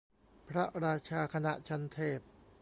[0.49, 2.19] พระราชาคณะชั้นเทพ